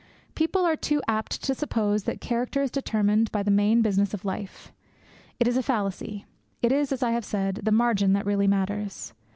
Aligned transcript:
People 0.33 0.65
are 0.65 0.75
too 0.75 0.99
apt 1.07 1.43
to 1.43 1.53
suppose 1.53 2.05
that 2.05 2.19
character 2.19 2.63
is 2.63 2.71
determined 2.71 3.31
by 3.31 3.43
the 3.43 3.51
main 3.51 3.83
business 3.83 4.15
of 4.15 4.25
life. 4.25 4.71
It 5.39 5.47
is 5.47 5.57
a 5.57 5.61
fallacy. 5.61 6.25
It 6.63 6.71
is, 6.71 6.91
as 6.91 7.03
I 7.03 7.11
have 7.11 7.23
said, 7.23 7.59
the 7.61 7.71
margin 7.71 8.13
that 8.13 8.25
really 8.25 8.47
matters. 8.47 9.13